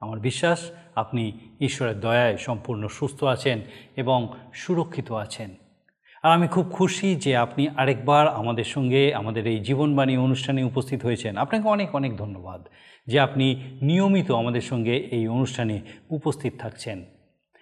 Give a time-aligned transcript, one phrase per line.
[0.00, 3.60] আমার বিশ্বাস, আপনি ঈশ্বরের দয়ায় সম্পূর্ণ সুস্থ আছেন
[3.96, 5.50] এবং সুরক্ষিত আছেন।
[6.22, 11.36] আর আমি খুব খুশি যে আপনি আরেকবার আমাদের সঙ্গে আমাদের এই জীবনবাণী অনুষ্ঠানে উপস্থিত হয়েছেন।
[11.36, 12.68] আপনাকে অনেক অনেক ধন্যবাদ
[13.06, 17.04] যে আপনি নিয়মিত আমাদের সঙ্গে এই অনুষ্ঠানে উপস্থিত থাকছেন।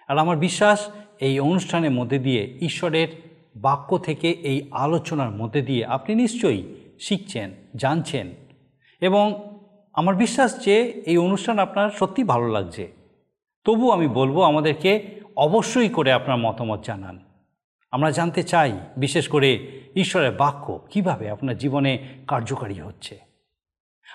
[0.07, 3.07] আর আমার বিশ্বাস, এই অনুষ্ঠানের মধ্যে দিয়ে ঈশ্বরের
[3.55, 8.27] বাক্য থেকে এই আলোচনার মধ্যে দিয়ে আপনি নিশ্চয়ই শিখছেন, জানছেন
[9.01, 9.56] এবং
[9.97, 12.91] আমার বিশ্বাস যে এই অনুষ্ঠান আপনার সত্যি ভালো লাগছে।
[13.63, 17.19] তবু আমি বলব আমাদেরকে অবশ্যই করে আপনার মতামত জানান।
[17.91, 23.19] আমরা জানতে চাই, বিশেষ করে ঈশ্বরের বাক্য, কীভাবে আপনার জীবনে কার্যকারী হচ্ছে।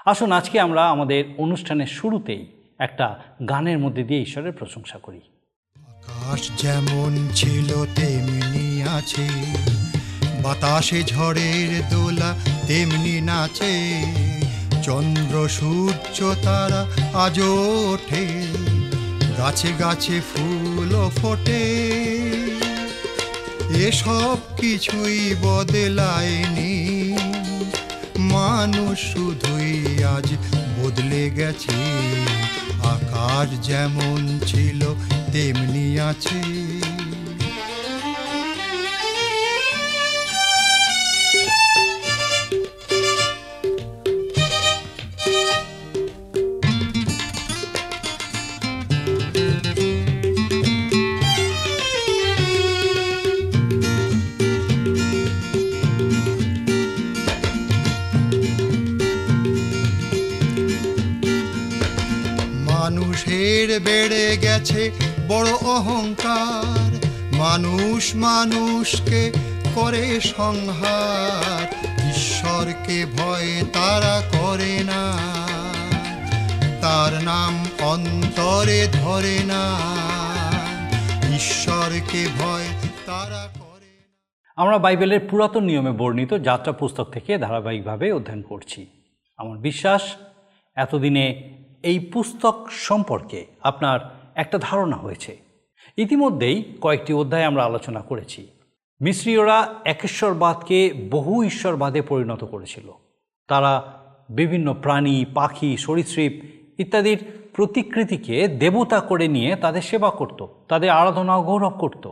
[0.04, 2.46] আসুন, আজকে আমরা আমাদের অনুষ্ঠানের শুরুতেই
[2.78, 3.18] একটা
[3.48, 5.20] গানের মধ্যে দিয়ে ঈশ্বরের প্রশংসা করি।
[5.76, 9.28] আকাশ যেমন ছিল, তেমনি আছে।
[10.42, 12.34] বাতাসে ঝড়ের দোলা,
[12.66, 14.02] তেমনি নাচে।
[14.82, 16.86] চন্দ্র, সূর্য, তারা
[17.18, 18.46] আজও ওঠে।
[19.38, 21.82] গাছে গাছে ফুলও ফোটে।
[23.74, 27.12] এসব কিছুই বদলায়নি।
[28.18, 30.32] মানুষ শুধুই আজ
[30.80, 31.74] বদলে গেছে।
[32.84, 34.94] আকাশ যেমন ছিল,
[35.32, 36.91] তেমনি আছে।
[65.72, 67.06] অহংকার।
[67.36, 69.32] মানুষ মানুষকে
[69.74, 71.74] করে সংহার।
[72.08, 75.12] ঈশ্বরকে ভয় তারা করে না।
[76.80, 79.78] তার নাম অন্তরে ধরে না।
[81.34, 82.64] ঈশ্বরকে ভয়
[83.06, 83.86] তারা করে
[84.56, 88.86] আমরা বাইবেলের পুরাতন নিয়মে বর্ণিত যাত্রা পুস্তক থেকে ধারাবাহিকভাবে অধ্যয়ন করছি।
[89.36, 90.02] আমার বিশ্বাস,
[90.74, 95.41] এতদিনে এই পুস্তক সম্পর্কে আপনার একটা ধারণা হয়েছে।
[95.96, 98.46] ইতিমধ্যেই কয়েকটি অধ্যায় আমরা আলোচনা করেছি।
[99.00, 102.92] মিশ্রীয়রা একেশ্বরবাদকে বহু ঈশ্বরবাদে পরিণত করেছিল।
[103.48, 103.92] তারা
[104.30, 106.32] বিভিন্ন প্রাণী, পাখি, সরীসৃপ
[106.80, 112.10] ইত্যাদির প্রতিকৃতিকে দেবতা করে নিয়ে তাদের সেবা করত, তাদের আরাধনা গৌরব করত।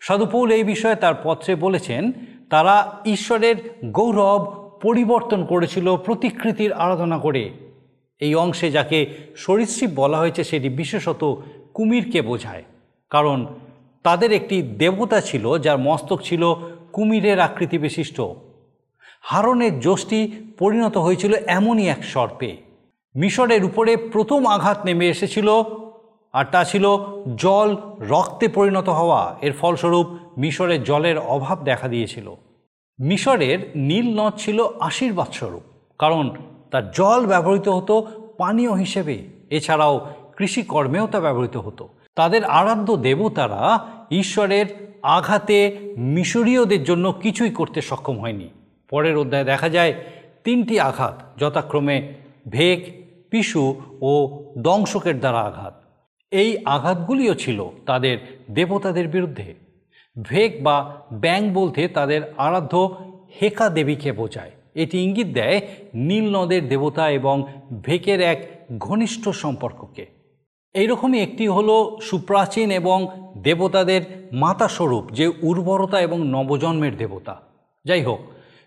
[0.00, 2.12] সাধুপৌল এই বিষয়ে তার পত্রে বলেছেন,
[2.50, 7.50] তারা ঈশ্বরের গৌরব পরিবর্তন করেছিল প্রতিকৃতির আরাধনা করে।
[8.20, 9.06] এই অংশে যাকে
[9.36, 11.42] সরীসৃপ বলা হয়েছে সেটি বিশেষত
[11.74, 12.64] কুমিরকে বোঝায়।
[13.10, 13.46] কারণ
[14.02, 16.54] তাদের একটি দেবতা ছিল যার মস্তক ছিল
[16.92, 18.20] কুমিরের আকৃতি বিশিষ্ট।
[19.22, 22.56] হারনের যষ্টি পরিণত হয়েছিল এমনই এক সর্পে।
[23.14, 25.48] মিশরের উপরে প্রথম আঘাত নেমে এসেছিল
[26.32, 26.84] আর তা ছিল
[27.36, 30.06] জল রক্তে পরিণত হওয়া। এর ফলস্বরূপ
[30.38, 32.34] মিশরের জলের অভাব দেখা দিয়েছিল।
[32.98, 35.62] মিশরের নীল নদ ছিল আশীর্বাদ স্বরূপ
[35.98, 36.24] কারণ
[36.70, 38.06] তার জল ব্যবহৃত হতো
[38.38, 39.16] পানীয় হিসেবে।
[39.50, 40.06] এছাড়াও
[40.38, 44.66] কৃষিকর্মেও তা ব্যবহৃত হতো। তাদের আরাধ্য দেবতারা ঈশ্বরের
[45.02, 48.48] আঘাতে মিশরীয়দের জন্য কিছুই করতে সক্ষম হয়নি।
[48.90, 49.94] পরের অধ্যায়ে দেখা যায়,
[50.44, 52.14] তিনটি আঘাত যথাক্রমে
[52.48, 55.74] ভেক পিশু ও দংশকের দ্বারা আঘাত।
[56.30, 59.54] এই আঘাতগুলিও ছিল তাদের দেবতাদের বিরুদ্ধে।
[60.22, 62.96] ভেক বা ব্যাং বলতে তাদের আরাধ্য
[63.42, 65.60] হেকা দেবীকে বোঝায়। এটি ইঙ্গিত দেয়
[65.94, 67.46] নীল নদের দেবতা এবং
[67.82, 70.17] ভেকের এক ঘনিষ্ঠ সম্পর্ককে।
[70.74, 77.40] এইরকমই একটি হলো সুপ্রাচীন এবং দেবতাদের মাতাস্বরূপ যে উর্বরতা এবং নবজন্মের দেবতা।
[77.84, 78.18] যাই হোক,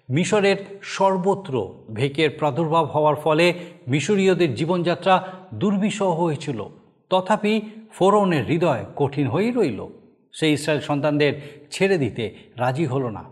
[0.09, 3.53] মিশরের সর্বত্র ভেকের প্রাদুর্ভাব হওয়ার ফলে
[3.87, 6.65] মিশরীয়দের জীবনযাত্রা দুর্বিষহ হয়েছিল।
[7.09, 7.61] তথাপি
[7.93, 9.87] ফোরনের হৃদয় কঠিন হয়েই রইল।
[10.33, 13.23] সেই ইসরায়েল সন্তানদের ছেড়ে দিতে রাজি হলো না।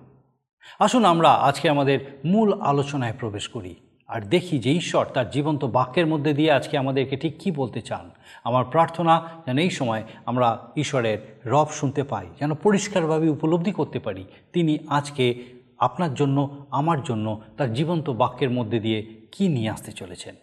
[0.80, 3.76] আসুন আমরা আজকে আমাদের মূল আলোচনায় প্রবেশ করি।
[4.10, 8.12] আর দেখি যে ঈশ্বর তার জীবন্ত বাক্যের মধ্যে দিয়ে আজকে আমাদেরকে ঠিক কী বলতে চান।
[8.44, 14.26] আমার প্রার্থনা যেন এই সময় আমরা ঈশ্বরের রব শুনতে পাই, যেন পরিষ্কারভাবে উপলব্ধি করতে পারি।
[14.54, 15.44] তিনি আজকে
[15.78, 19.00] আপনার জন্য, আমার জন্য তার জীবন্ত বাক্যের মধ্যে দিয়ে
[19.32, 20.36] কি নিয়ে আসতে চলেছেন।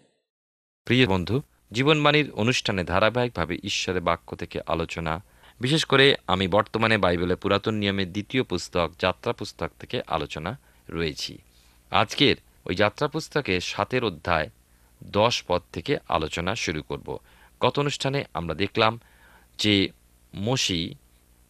[0.84, 1.40] প্রিয় বন্ধু,
[1.72, 5.22] জীবনবাণীর অনুষ্ঠানে ধারাবাহিকভাবে ঈশ্বরের বাক্য থেকে আলোচনা,
[5.60, 10.58] বিশেষ করে আমি বর্তমানে বাইবেলের পুরাতন নিয়মের দ্বিতীয় পুস্তক, যাত্রা পুস্তক থেকে আলোচনা
[10.88, 11.38] রয়েছি।
[11.90, 12.36] আজকের
[12.66, 14.50] ওই যাত্রা পুস্তকে সাতের অধ্যায়
[15.04, 17.18] দশ পদ থেকে আলোচনা শুরু করব।
[17.60, 19.00] গত অনুষ্ঠানে আমরা দেখলাম
[19.58, 19.88] যে
[20.36, 20.94] মসি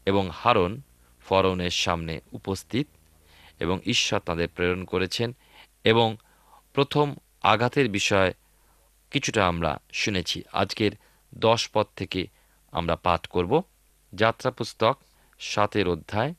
[0.07, 0.81] এবং হারন
[1.27, 2.87] ফরনের সামনে উপস্থিত
[3.61, 5.35] এবং ঈশ্বর তাদের প্রেরণ করেছেন
[5.85, 6.17] এবং
[6.73, 8.35] প্রথম আঘাতের বিষয়
[9.11, 10.91] কিছুটা আমরা শুনেছি। আজকের
[11.35, 12.27] দশ পদ থেকে
[12.73, 13.63] আমরা পাঠ করব।
[14.15, 14.99] যাত্রা পুস্তক
[15.39, 16.35] সাতের অধ্যায়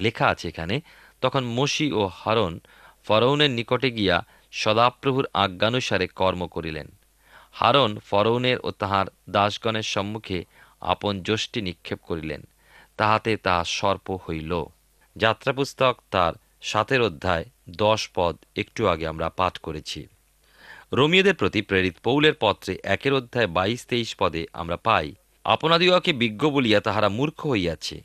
[0.00, 0.80] লেখা আছে এখানে,
[1.20, 2.60] তখন মসি ও হারন
[3.04, 6.88] ফরৌনের নিকটে গিয়া সদাপ্রভুর আজ্ঞানুসারে কর্ম করিলেন।
[7.52, 10.44] হারন ফরৌনের ও তাহার দাসগণের সম্মুখে
[10.80, 12.42] আপন যষ্টি নিক্ষেপ করিলেন।
[12.96, 14.64] তাহাতে তাহা সর্প হইল।
[15.16, 16.32] যাত্রাপুস্তক তার
[16.62, 20.06] সাতের অধ্যায়, দশ পদ একটু আগে আমরা পাঠ করেছি।
[20.92, 25.14] রোমিওদের প্রতি প্রেরিত পৌলের পত্রে একের অধ্যায় বাইশ, তেইশ পদে আমরা পাই
[25.44, 28.02] আপনাদিওকে বিজ্ঞ বলিয়া তাহারা মূর্খ হইয়াছে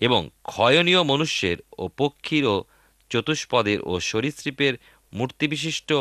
[0.00, 2.64] এবং ক্ষয়নীয় মনুষ্যের ও পক্ষীর ও
[3.10, 4.74] চতুষ্পদের ও সরীসৃপের
[5.12, 5.92] মূর্তিবিশিষ্ট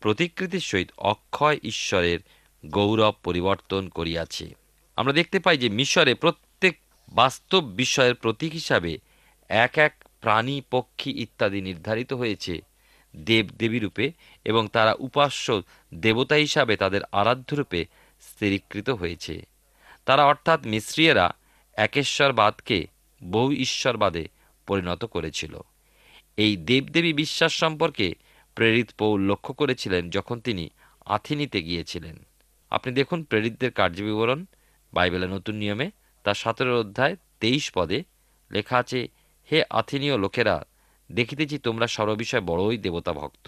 [0.00, 2.18] প্রতিকৃতির সহিত অক্ষয় ঈশ্বরের
[2.66, 4.54] গৌরব পরিবর্তন করিয়াছে।
[4.96, 6.78] আমরা দেখতে পাই যে মিশরে প্রত্যেক
[7.08, 8.98] বাস্তব বিষয়ের প্রতীক হিসাবে
[9.48, 12.60] এক এক প্রাণী, পক্ষী ইত্যাদি নির্ধারিত হয়েছে
[13.16, 14.12] দেব দেবীরূপে
[14.44, 15.62] এবং তারা উপাস্য
[15.94, 17.86] দেবতা হিসাবে তাদের আরাধ্যরূপে
[18.20, 19.46] স্থিরীকৃত হয়েছে।
[20.06, 21.34] তারা অর্থাৎ মিশ্রিয়েরা
[21.72, 22.86] একেশ্বরবাদকে
[23.24, 24.28] বহু ঈশ্বরবাদে
[24.66, 25.60] পরিণত করেছিল।
[26.38, 28.14] এই দেবদেবী বিশ্বাস সম্পর্কে
[28.56, 30.70] প্রেরিত পৌল লক্ষ্য করেছিলেন যখন তিনি
[31.06, 32.16] আথিনিতে গিয়েছিলেন।
[32.70, 34.44] আপনি দেখুন প্রেরিতদের কার্যবিবরণ,
[34.92, 35.90] বাইবেলের নতুন নিয়মে
[36.24, 37.98] তার সতেরো অধ্যায় তেইশ পদে
[38.50, 39.08] লেখা আছে,
[39.48, 40.64] হে আথিনীয় লোকেরা,
[41.12, 43.46] দেখিতেছি তোমরা সর্ববিষয়ে বড়ই দেবতা ভক্ত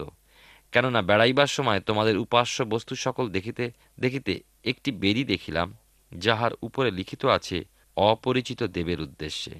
[0.71, 4.33] কেননা বেড়াইবার সময় তোমাদের উপাস্য বস্তু সকল দেখিতে দেখিতে
[4.65, 5.77] একটি বেরি দেখিলাম,
[6.11, 7.57] যাহার উপরে লিখিত আছে,
[7.97, 9.51] অপরিচিত দেবের উদ্দেশ্যে।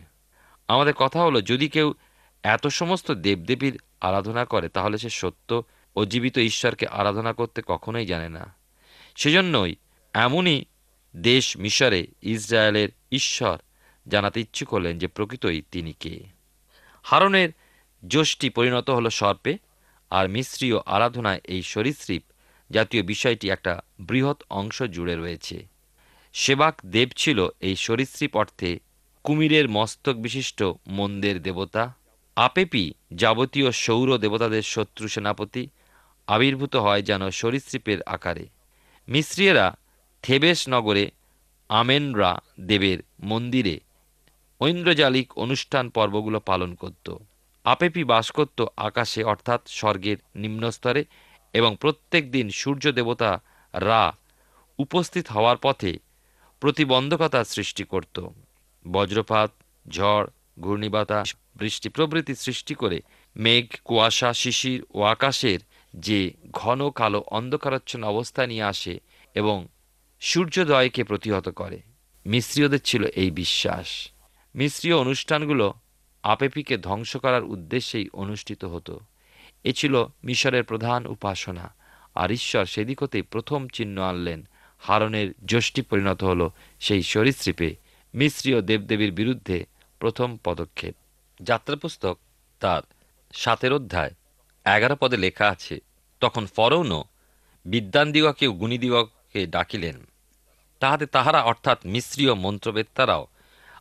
[0.68, 1.94] আমাদের কথা হলো, যদি কেউ
[2.44, 5.64] এত সমস্ত দেবদেবীর আরাধনা করে, তাহলে সে সত্য
[5.96, 8.56] ও জীবিত ঈশ্বরকে আরাধনা করতে কখনোই জানে না।
[9.16, 9.76] সেজন্যই
[10.14, 10.66] এমনই
[11.16, 13.58] দেশ মিশরে ইসরায়েলের ঈশ্বর
[14.08, 16.24] জানাতে ইচ্ছুক হলেন যে, প্রকৃতই তিনি কে।
[17.04, 17.50] হারনের
[18.08, 19.58] যষ্টি পরিণত হলো সর্পে,
[20.10, 22.24] আর মিশ্রীয় আরাধনায় এই সরীসৃপ
[22.72, 25.68] জাতীয় বিষয়টি একটা বৃহৎ অংশ জুড়ে রয়েছে।
[26.34, 28.80] সেবাক দেব ছিল এই সরীসৃপ অর্থে
[29.24, 31.94] কুমিরের মস্তক বিশিষ্ট মন্দের দেবতা।
[32.38, 35.68] আপেপি যাবতীয় সৌর দেবতাদের শত্রু সেনাপতি
[36.28, 38.48] আবির্ভূত হয় যেন সরীসৃপের আকারে।
[39.08, 39.76] মিশ্রিয়েরা
[40.22, 41.12] থেবেস নগরে
[41.70, 43.80] আমেনরা দেবের মন্দিরে
[44.62, 47.16] ঐন্দ্রজালিক অনুষ্ঠান পর্বগুলো পালন করত।
[47.66, 51.06] আপেপি বাস করত আকাশে, অর্থাৎ স্বর্গের নিম্নস্তরে,
[51.54, 53.42] এবং প্রত্যেক দিন সূর্য দেবতা
[53.74, 54.16] রা
[54.80, 56.00] উপস্থিত হওয়ার পথে
[56.60, 58.28] প্রতিবন্ধকতা সৃষ্টি করত।
[58.88, 59.52] বজ্রপাত,
[59.90, 60.28] ঝড়
[60.60, 63.02] ঘূর্ণিবাতাস বৃষ্টি প্রভৃতি সৃষ্টি করে
[63.36, 65.60] মেঘ, কুয়াশা, শিশির ও আকাশের
[65.96, 69.00] যে ঘন কালো অন্ধকারাচ্ছন্ন অবস্থা নিয়ে আসে
[69.36, 69.68] এবং
[70.20, 71.80] সূর্যোদয়কে প্রতিহত করে।
[72.26, 74.12] মিশ্রীয়দের ছিল এই বিশ্বাস।
[74.56, 75.74] মিশ্রীয় অনুষ্ঠানগুলো
[76.24, 79.00] আপেপিকে ধ্বংস করার উদ্দেশ্যেই অনুষ্ঠিত হতো।
[79.64, 81.76] এ ছিল মিশরের প্রধান উপাসনা।
[82.16, 84.48] আর ঈশ্বর সেদিক হতেই প্রথম চিহ্ন আনলেন।
[84.80, 86.50] হারনের যষ্টি পরিণত হল
[86.80, 87.76] সেই সরীসৃপে।
[88.14, 89.66] মিশ্রীয় দেবদেবীর বিরুদ্ধে
[90.00, 90.96] প্রথম পদক্ষেপ।
[91.42, 92.18] যাত্রাপুস্তক
[92.60, 92.82] তার
[93.34, 94.14] সাতের অধ্যায়,
[94.66, 95.82] এগারো পদে লেখা আছে,
[96.20, 97.04] তখন ফরৌনও
[97.66, 100.06] বিদ্যানদিগকে গুণীদিগকে ডাকিলেন।
[100.80, 103.28] তাহাতে তাহারা অর্থাৎ মিশ্রীয় মন্ত্রবেত্তারাও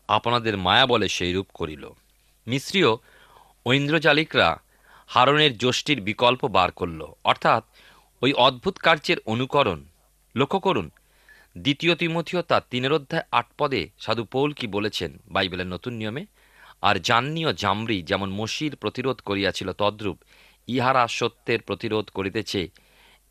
[0.08, 1.90] আপনাদের মায়া বলে সেইরূপ করিল।
[2.46, 2.90] মিশ্রীয়
[3.66, 4.61] ঐন্দ্রজালিকরা
[5.06, 7.64] হারণের যষ্টির বিকল্প বার করল। অর্থাৎ
[8.23, 9.85] ওই অদ্ভুত কার্যের অনুকরণ,
[10.37, 10.90] লক্ষ্য করুন
[11.59, 16.27] দ্বিতীয় তিমথিও তার তিনের অধ্যায় আট পদে সাধু পৌল কি বলেছেন বাইবেলের নতুন নিয়মে?
[16.83, 20.19] আর জান্নীয় জামরি যেমন মসির প্রতিরোধ করিয়াছিল, তদ্রূপ
[20.67, 22.69] ইহারা সত্যের প্রতিরোধ করিতেছে।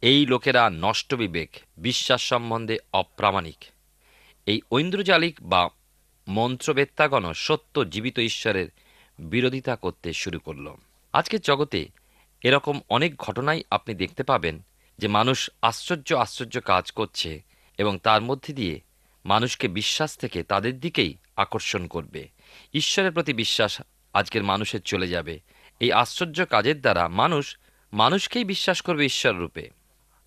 [0.02, 3.66] এই লোকেরা নষ্ট বিবেক, বিশ্বাস সম্বন্ধে অপ্রামাণিক।
[4.46, 5.70] এই ঐন্দ্রজালিক বা
[6.28, 8.68] মন্ত্রবেত্তাগণ সত্য জীবিত ঈশ্বরের
[9.20, 10.76] বিরোধিতা করতে শুরু করল।
[11.14, 11.88] আজকের জগতে
[12.44, 14.66] এরকম অনেক ঘটনাই আপনি দেখতে পাবেন
[15.00, 18.82] যে মানুষ আশ্চর্য আশ্চর্য কাজ করছে। এবং তার মধ্যে দিয়ে
[19.26, 22.30] মানুষকে বিশ্বাস থেকে তাদের দিকেই আকর্ষণ করবে।
[22.74, 23.82] ঈশ্বরের প্রতি বিশ্বাস
[24.14, 25.40] আজকের মানুষের চলে যাবে।
[25.80, 27.58] এই আশ্চর্য কাজের দ্বারা মানুষ
[27.94, 29.70] মানুষকেই বিশ্বাস করবে ঈশ্বর রূপে।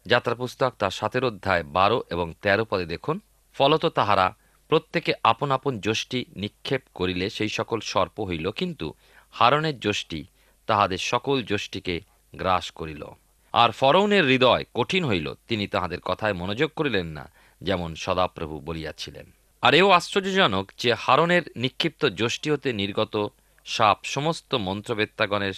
[0.06, 3.20] যাত্রা পুস্তক তার সাতের অধ্যায় বারো এবং তেরো পদে দেখুন,
[3.54, 4.36] ফলত তাহারা
[4.68, 8.94] প্রত্যেকে আপন আপন যষ্টি নিক্ষেপ করিলে সেই সকল সর্প হইল, কিন্তু
[9.30, 10.24] হারণের যষ্টি
[10.66, 12.00] তাহাদের সকল যষ্টিকে
[12.36, 13.04] গ্রাস করিল।
[13.52, 17.30] আর ফরৌনের হৃদয় কঠিন হইল, তিনি তাহাদের কথায় মনোযোগ করিলেন না।
[17.62, 19.26] যেমন সদাপ্রভু বলিয়াছিলেন।
[19.62, 23.28] আর এও আশ্চর্যজনক যে হারনের নিক্ষিপ্ত যষ্টি হতে নির্গত
[23.64, 25.52] সাপ সমস্ত মন্ত্রবেত্তাগণের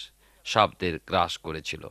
[0.44, 1.88] সাপদের গ্রাস করেছিল।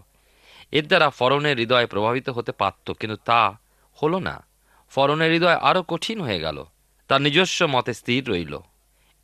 [0.71, 3.57] এর দ্বারা ফরনের হৃদয় প্রভাবিত হতে পারত, কিন্তু তা
[4.03, 4.45] হলো না।
[4.89, 6.65] ফরনের হৃদয় আরও কঠিন হয়ে গেল।
[7.07, 8.59] তার নিজস্ব মতে স্থির রইল।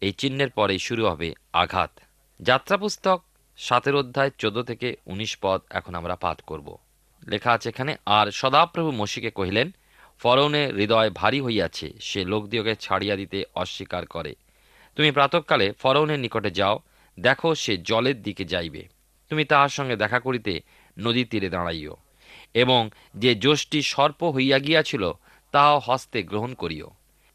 [0.02, 2.00] এই চিহ্নের পরেই শুরু হবে আঘাত।
[2.40, 3.24] যাত্রাপুস্তক
[3.58, 6.78] সাতের অধ্যায় চোদ্দ থেকে উনিশ পদ এখন আমরা পাঠ করব।
[7.28, 9.72] লেখা আছে এখানে, আর সদাপ্রভু মসিকে কহিলেন
[10.20, 14.36] ফরৌনে হৃদয় ভারী হইয়াছে, সে লোকদিওকে ছাড়িয়া দিতে অস্বীকার করে।
[14.96, 16.80] তুমি প্রাতকালে ফরৌনের নিকটে যাও,
[17.20, 18.88] দেখো সে জলের দিকে যাইবে।
[19.30, 20.62] তুমি তাহার সঙ্গে দেখা করিতে
[21.00, 21.96] নদীর তীরে দাঁড়াইও,
[22.54, 25.12] এবং যে যষ্টি সর্প হইয়া গিয়াছিল,
[25.52, 26.90] তাহাও হস্তে গ্রহণ করিও।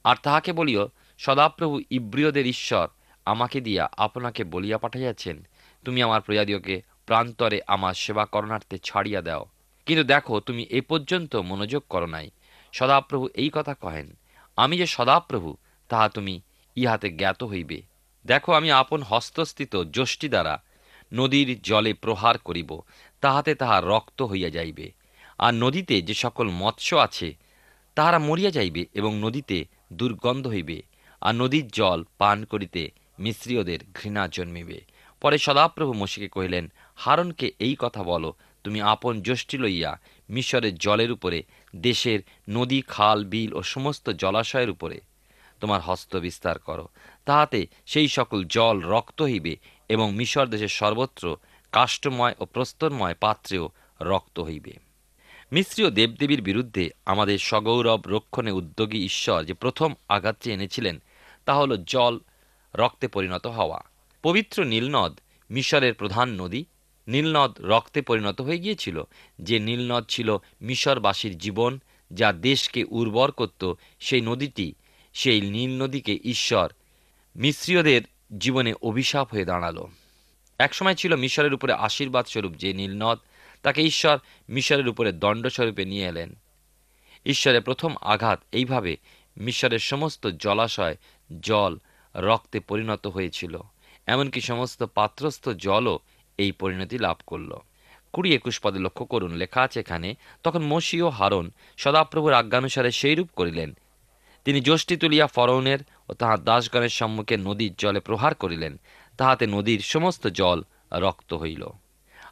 [0.05, 2.89] আর তাহাকে বলিও, সদাপ্রভু ইব্রিয়দের ঈশ্বর
[3.25, 5.37] আমাকে দিয়া আপনাকে বলিয়া পাঠাইয়াছেন,
[5.85, 9.45] তুমি আমার প্রজাদিওকে প্রান্তরে আমার সেবা করণার্থে ছাড়িয়া দাও।
[9.87, 12.31] কিন্তু দেখো, তুমি এ পর্যন্ত মনোযোগ করো নাই।
[12.73, 14.17] সদাপ্রভু এই কথা কহেন,
[14.57, 15.57] আমি যে সদাপ্রভু,
[15.89, 16.41] তাহা তুমি
[16.77, 17.83] ইহাতে জ্ঞাত হইবে।
[18.27, 20.62] দেখো, আমি আপন হস্তস্থিত যষ্টি দ্বারা
[21.12, 22.81] নদীর জলে প্রহার করিব,
[23.21, 24.93] তাহাতে তাহা রক্ত হইয়া যাইবে।
[25.39, 27.37] আর নদীতে যে সকল মৎস্য আছে,
[27.95, 30.83] তাহারা মরিয়া যাইবে এবং নদীতে দুর্গন্ধ হইবে।
[31.21, 34.81] আর নদীর জল পান করিতে মিশ্রীয়দের ঘৃণা জন্মিবে।
[35.21, 38.35] পরে সদাপ্রভু মসিকে কহিলেন হারনকে এই কথা বলো,
[38.65, 39.99] তুমি আপন যষ্টি লইয়া
[40.31, 41.43] মিশরের জলের উপরে
[41.77, 45.00] দেশের নদী, খাল, বিল ও সমস্ত জলাশয়ের উপরে।
[45.61, 46.89] তোমার হস্ত বিস্তার করো।
[47.25, 49.57] তাহাতে সেই সকল জল রক্ত হইবে
[49.89, 51.37] এবং মিশর দেশের সর্বত্র
[51.73, 54.73] কাষ্টময় ও প্রস্তরময় পাত্রেও রক্ত হইবে।
[55.53, 61.03] মিশ্রীয় দেবদেবীর বিরুদ্ধে আমাদের সগৌরব রক্ষণে উদ্যোগী ঈশ্বর যে প্রথম আঘাতটি এনেছিলেন,
[61.45, 62.19] তা হল জল
[62.75, 63.81] রক্তে পরিণত হওয়া।
[64.23, 66.65] পবিত্র নীলনদ মিশরের প্রধান নদী
[67.11, 69.02] নীলনদ রক্তে পরিণত হয়ে গিয়েছিল।
[69.38, 71.81] যে নীলনদ ছিল মিশরবাসীর জীবন,
[72.12, 74.75] যা দেশকে উর্বর করত, সেই নদীটি,
[75.14, 76.73] সেই নীল নদীকে ঈশ্বর,
[77.37, 78.02] মিশ্রীয়দের
[78.38, 79.87] জীবনে অভিশাপ হয়ে দাঁড়াল।
[80.59, 83.19] একসময় ছিল মিশরের উপরে আশীর্বাদ স্বরূপ যে নীলনদ,
[83.62, 86.35] তাকে ঈশ্বর মিশরের উপরে দণ্ডস্বরূপে নিয়ে এলেন।
[87.26, 88.97] ঈশ্বরের প্রথম আঘাত এইভাবে
[89.37, 90.97] মিশরের সমস্ত জলাশয়,
[91.40, 91.79] জল
[92.14, 93.59] রক্তে পরিণত হয়েছিল।
[94.07, 95.99] এমনকি সমস্ত পাত্রস্থ জলও
[96.43, 97.53] এই পরিণতি লাভ করল।
[98.13, 100.09] কুড়ি একুশ পদে লক্ষ্য করুন, লেখা আছে এখানে,
[100.45, 103.71] তখন মসি ও হারন সদাপ্রভুর আজ্ঞানুসারে সেইরূপ করিলেন।
[104.45, 108.75] তিনি যষ্টি তুলিয়া ফরৌনের ও তাহার দাসগণের সম্মুখে নদীর জলে প্রহার করিলেন।
[109.19, 110.59] তাহাতে নদীর সমস্ত জল
[110.93, 111.63] রক্ত হইল।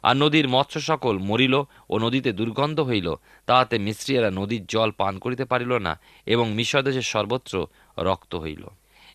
[0.03, 1.55] আর নদীর মৎস্য সকল মরিল
[1.89, 3.07] ও নদীতে দুর্গন্ধ হইল।
[3.45, 5.93] তাহাতে মিশ্রিয়েরা নদীর জল পান করিতে পারিল না
[6.25, 7.53] এবং মিশর দেশের সর্বত্র
[7.97, 8.63] রক্ত হইল।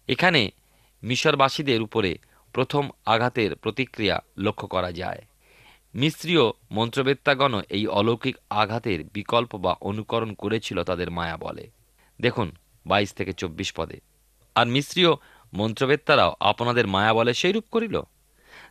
[0.09, 0.41] এখানে
[1.03, 2.11] মিশরবাসীদের উপরে
[2.55, 5.23] প্রথম আঘাতের প্রতিক্রিয়া লক্ষ্য করা যায়।
[5.95, 11.71] মিশ্রীয় মন্ত্রবেত্তাগণ এই অলৌকিক আঘাতের বিকল্প বা অনুকরণ করেছিল তাদের মায়া বলে।
[12.21, 12.53] দেখুন,
[12.87, 14.01] বাইশ থেকে চব্বিশ পদে।
[14.55, 15.09] আর মিশ্রীয়
[15.55, 18.01] মন্ত্রবেত্তারাও আপনাদের মায়া বলে সেইরূপ করিল?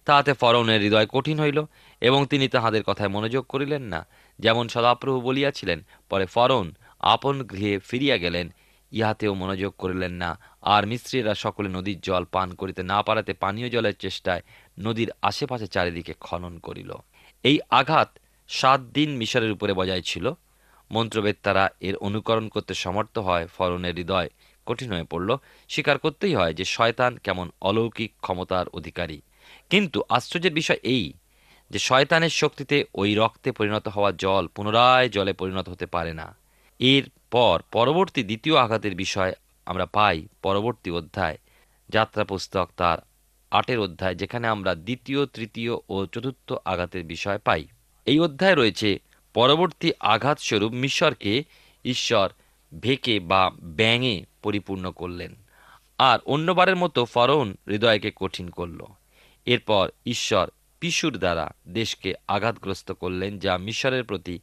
[0.06, 1.66] তাহাতে ফরৌনের হৃদয় কঠিন হইল
[2.02, 4.08] এবং তিনি তাহাদের কথায় মনোযোগ করিলেন না।
[4.40, 8.54] যেমন সদাপ্রভু বলিয়াছিলেন, পরে ফরৌন আপন গৃহে ফিরিয়া গেলেন
[8.94, 13.96] ইহাতেও মনোযোগ করিলেন না। আর মিস্ত্রীরা সকলে নদীর জল পান করিতে না পারাতে পানীয় জলের
[14.00, 14.42] চেষ্টায়
[14.80, 16.92] নদীর আশেপাশে চারিদিকে খনন করিল।
[17.44, 18.10] এই আঘাত
[18.48, 20.26] সাত দিন মিশরের উপরে বজায় ছিল।
[20.92, 24.30] মন্ত্রবেত্তারা এর অনুকরণ করতে সমর্থ হয়, ফরনের হৃদয়
[24.66, 25.30] কঠিন হয়ে পড়ল।
[25.70, 29.22] স্বীকার করতেই হয় যে শয়তান কেমন অলৌকিক ক্ষমতার অধিকারী।
[29.70, 31.14] কিন্তু আশ্চর্যের বিষয় এই
[31.72, 36.28] যে শয়তানের শক্তিতে ওই রক্তে পরিণত হওয়া জল পুনরায় জলে পরিণত হতে পারে না।
[36.80, 39.34] এর পর পরবর্তী দ্বিতীয় আঘাতের বিষয়
[39.66, 41.38] আমরা পাই পরবর্তী অধ্যায়।
[41.90, 42.98] যাত্রা পুস্তক তার
[43.52, 47.68] আটের অধ্যায়, যেখানে আমরা দ্বিতীয়, তৃতীয় ও চতুর্থ আঘাতের বিষয় পাই।
[48.06, 48.90] এই অধ্যায় রয়েছে,
[49.34, 51.44] পরবর্তী আঘাত স্বরূপ মিশরকে
[51.86, 52.30] ঈশ্বর
[52.80, 55.32] ভেকে বা ব্যাঙে পরিপূর্ণ করলেন
[55.98, 58.80] আর অন্যবারের মতো ফরৌন হৃদয়কে কঠিন করল।
[59.46, 60.50] এরপর ঈশ্বর
[60.80, 64.40] পিশুর দ্বারা দেশকে আঘাতগ্রস্ত করলেন, যা মিশরের প্রতি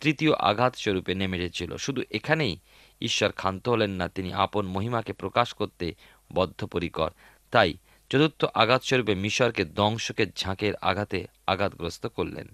[0.00, 2.58] তৃতীয় আঘাত স্বরূপে নেমে এসেছিল। শুধু এখানেই
[3.00, 5.94] ঈশ্বর ক্ষান্ত হলেন না, তিনি আপন মহিমাকে প্রকাশ করতে
[6.32, 7.10] বদ্ধপরিকর।
[7.50, 7.74] তাই
[8.10, 12.48] চতুর্থ আঘাত স্বরূপে মিশরকে দংশকের ঝাঁকের আঘাতে আঘাতগ্রস্ত করলেন।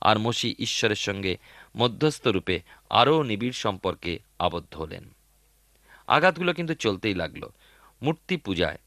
[0.00, 1.38] আর মসি ঈশ্বরের সঙ্গে
[1.76, 5.14] মধ্যস্থ রূপে আরও নিবিড় সম্পর্কে আবদ্ধ হলেন।
[6.06, 7.48] আঘাতগুলো কিন্তু চলতেই লাগল।
[8.02, 8.78] মূর্তি পূজায়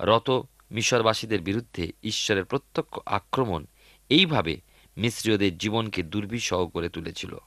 [0.00, 0.30] রত
[0.70, 3.66] মিশরবাসীদের বিরুদ্ধে ঈশ্বরের প্রত্যক্ষ আক্রমণ
[4.08, 4.60] এইভাবে
[4.96, 7.38] মিশ্রীয়দের জীবনকে দুর্বিষহ করে তুলেছিল।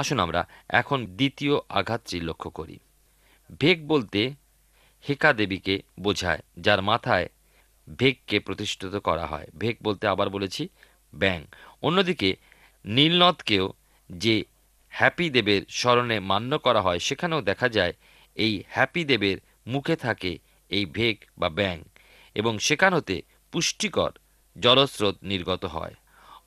[0.00, 0.42] আসুন আমরা
[0.80, 2.76] এখন দ্বিতীয় আঘাতটি লক্ষ্য করি।
[3.60, 4.20] ভেগ বলতে
[5.04, 7.26] হেকা দেবীকে বোঝায়, যার মাথায়
[7.98, 10.62] ভেগকে প্রতিষ্ঠিত করা হয়। ভেগ বলতে আবার বলেছি
[11.12, 11.38] ব্যাং
[11.82, 12.30] অন্যদিকে
[12.84, 13.66] নীলনদকেও
[14.10, 14.36] যে
[14.92, 17.94] হ্যাপি দেবের স্মরণে মান্য করা হয়, সেখানেও দেখা যায়
[18.36, 20.32] এই হ্যাপি দেবের মুখে থাকে
[20.70, 21.76] এই ভেগ বা ব্যাং
[22.36, 23.16] এবং সেখান হতে
[23.52, 24.12] পুষ্টিকর
[24.56, 25.94] জলস্রোত নির্গত হয়।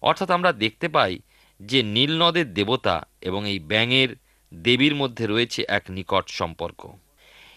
[0.02, 1.14] অর্থাৎ আমরা দেখতে পাই
[1.60, 4.10] যে নীল নদের দেবতা এবং এই ব্যাঙের
[4.54, 6.92] দেবীর মধ্যে রয়েছে এক নিকট সম্পর্ক।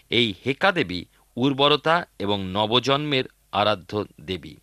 [0.09, 1.05] এই হেকা দেবী
[1.35, 4.55] উর্বরতা এবং নবজন্মের আরাধ্য দেবী।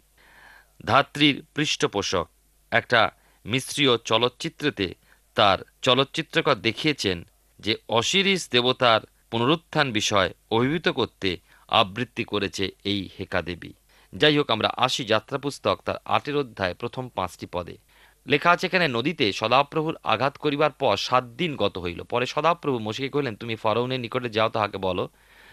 [0.84, 2.28] ধাত্রীর পৃষ্ঠপোষক
[2.70, 3.10] একটা
[3.44, 4.94] মিশ্রীয় চলচ্চিত্রেতে
[5.34, 7.26] তার চলচ্চিত্রকর দেখিয়েছেন
[7.58, 13.72] যে অশিরিস দেবতার পুনরুত্থান বিষয় অভিভূত করতে আবৃত্তি করেছে এই হেকা দেবী।
[14.12, 17.78] যাই হোক, আমরা আসি যাত্রা পুস্তক তার আটের অধ্যায় প্রথম পাঁচটি পদে।
[18.26, 23.08] লেখা আছে এখানে, নদীতে সদাপ্রভুর আঘাত করিবার পর সাত দিন গত হইল। পরে সদাপ্রভু মশিকে
[23.08, 25.08] কহিলেন, তুমি ফরৌনের নিকটে যাও, তাহাকে বলো।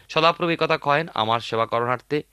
[0.10, 2.24] সদাপ্রভু কথা কহেন, আমার সেবা করণার্থে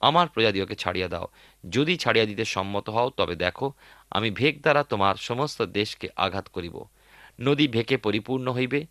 [0.00, 1.28] আমার প্রজাদিওকে ছাড়িয়া দাও।
[1.70, 3.72] যদি ছাড়িয়া দিতে সম্মত হও, তবে দেখো,
[4.10, 6.84] আমি ভেক দ্বারা তোমার সমস্ত দেশকে আঘাত করিব।
[7.40, 8.86] নদী ভেকে পরিপূর্ণ হইবে।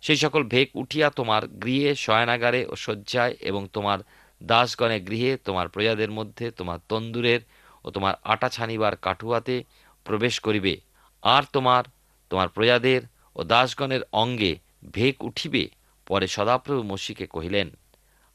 [0.00, 3.98] সেই সকল ভেক উঠিয়া তোমার গৃহে শয়নাগারে ও শয্যায় এবং তোমার
[4.42, 7.40] দাসগণে গৃহে তোমার প্রজাদের মধ্যে, তোমার তন্দুরের
[7.84, 9.64] ও তোমার আটা ছানিবার কাঠুয়াতে
[10.06, 10.74] প্রবেশ করিবে,
[11.22, 11.84] আর তোমার
[12.30, 13.00] তোমার প্রজাদের
[13.36, 14.52] ও দাসগণের অঙ্গে
[14.92, 15.62] ভেক উঠিবে।
[16.06, 17.68] পরে সদাপ্রভু মসিকে কহিলেন,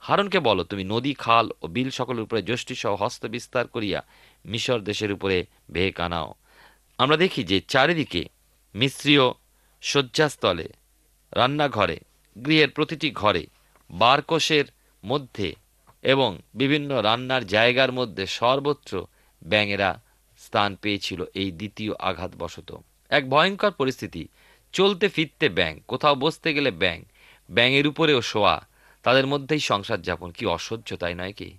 [0.03, 3.99] হারনকে বলো, তুমি নদী, খাল ও বিল সকলের উপরে যষ্টিসহ হস্ত বিস্তার করিয়া
[4.45, 5.37] মিশর দেশের উপরে
[5.71, 6.29] ভেক আনাও।
[6.99, 8.21] আমরা দেখি যে চারিদিকে
[8.75, 9.25] মিশ্রীয়
[9.83, 10.67] শয্যাস্থলে,
[11.31, 11.97] রান্নাঘরে,
[12.35, 13.43] গৃহের প্রতিটি ঘরে,
[13.89, 14.65] বারকোষের
[15.03, 15.49] মধ্যে
[16.03, 18.93] এবং বিভিন্ন রান্নার জায়গার মধ্যে সর্বত্র
[19.41, 19.89] ব্যাঙেরা
[20.55, 22.77] স্থান পেয়েছিল এই দ্বিতীয় আঘাতবশত।
[23.09, 24.27] এক ভয়ঙ্কর পরিস্থিতি।
[24.73, 27.03] চলতে ফিরতে ব্যাং কোথাও বসতে গেলে ব্যাং
[27.51, 28.67] ব্যাঙের উপরেও শোয়া,
[29.03, 31.57] তাদের মধ্যেই সংসার যাপন। কি অসহ্য, তাই নয় কি?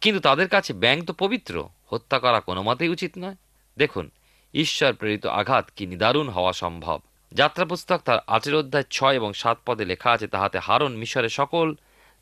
[0.00, 3.36] কিন্তু তাদের কাছে ব্যাং তো পবিত্র, হত্যা করা কোনো মতেই উচিত নয়।
[3.78, 4.10] দেখুন,
[4.54, 7.00] ঈশ্বর প্রেরিত আঘাত কি নিদারুণ হওয়া সম্ভব।
[7.32, 11.74] যাত্রা পুস্তক তার আটের অধ্যায় ছয় এবং সাত পদে লেখা আছে, তাহাতে হারন মিশরে সকল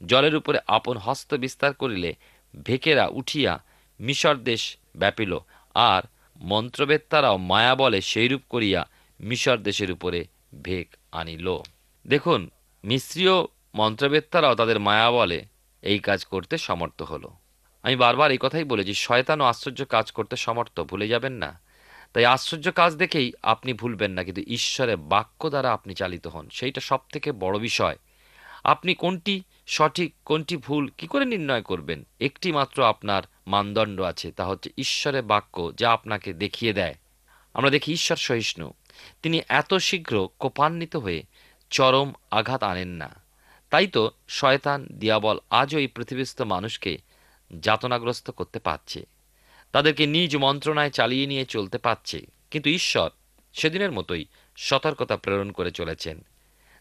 [0.07, 2.15] জলের উপরে আপন হস্ত বিস্তার করিলে,
[2.65, 3.63] ভেকেরা উঠিয়া
[4.01, 5.39] মিশর দেশ ব্যাপিল।
[5.75, 6.03] আর
[6.41, 8.89] মন্ত্রবেত্তারাও মায়া বলে সেইরূপ করিয়া
[9.21, 10.25] মিশর দেশের উপরে
[10.63, 11.59] ভেক আনিল।
[12.07, 12.51] দেখুন,
[12.85, 15.45] মিশ্রীয় মন্ত্রবেত্তারাও তাদের মায়া বলে
[15.83, 17.31] এই কাজ করতে সমর্থ হলো।
[17.83, 21.61] আমি বারবার এই কথাই বলেছি, শয়তান ও আশ্চর্য কাজ করতে সমর্থ, ভুলে যাবেন না।
[22.13, 26.81] তাই আশ্চর্য কাজ দেখেই আপনি ভুলবেন না, কিন্তু ঈশ্বরের বাক্য দ্বারা আপনি চালিত হন। সেইটা
[26.81, 27.97] সব থেকে বড় বিষয়।
[28.65, 32.07] আপনি কোনটি সঠিক, কোনটি ভুল, কি করে নির্ণয় করবেন?
[32.21, 36.95] একটি মাত্র আপনার মানদণ্ড আছে, তা হচ্ছে ঈশ্বরের বাক্য যা আপনাকে দেখিয়ে দেয়।
[37.55, 38.73] আমরা দেখি ঈশ্বর সহিষ্ণু।
[39.23, 41.23] তিনি এত শীঘ্র কোপান্বিত হয়ে
[41.71, 43.11] চরম আঘাত আনেন না।
[43.71, 46.99] তাই তো শয়তান, দিয়াবল আজও এই পৃথিবীস্থ মানুষকে
[47.59, 49.07] যাতনাগ্রস্ত করতে পারছে।
[49.73, 53.11] তাদেরকে নিজ মন্ত্রণায় চালিয়ে নিয়ে চলতে পারছে। কিন্তু ঈশ্বর
[53.53, 54.25] সেদিনের মতোই
[54.57, 56.17] সতর্কতা প্রেরণ করে চলেছেন,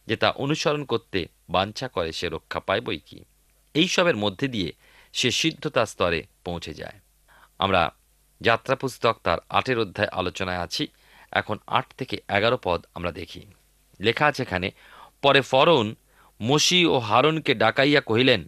[0.07, 3.19] যে তা অনুসরণ করতে বাঞ্ছা করে সে রক্ষা পায় বই কি।
[3.73, 4.73] এইসবের মধ্যে দিয়ে
[5.13, 6.99] সে সিদ্ধতা স্তরে পৌঁছে যায়।
[7.59, 7.91] আমরা
[8.41, 10.87] যাত্রা পুস্তক তার আটের অধ্যায় আলোচনায় আছি।
[11.31, 13.45] এখন আট থেকে এগারো পদ আমরা দেখি।
[13.99, 14.71] লেখা আছে এখানে,
[15.21, 15.95] পরে ফরন
[16.41, 18.47] মসি ও হারনকে ডাকাইয়া কহিলেন,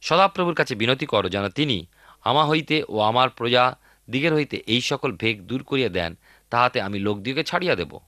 [0.00, 1.86] সদাপ্রভুর কাছে বিনতি করো যেন তিনি
[2.24, 3.76] আমা হইতে ও আমার প্রজা
[4.10, 6.18] দিগের হইতে এই সকল ভেগ দূর করিয়া দেন,
[6.50, 7.98] তাহাতে আমি লোকদিগকে ছাড়িয়া দেব।